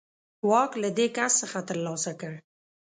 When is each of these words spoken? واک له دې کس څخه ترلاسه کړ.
واک 0.49 0.71
له 0.81 0.89
دې 0.97 1.07
کس 1.17 1.31
څخه 1.41 1.59
ترلاسه 1.69 2.11
کړ. 2.19 2.33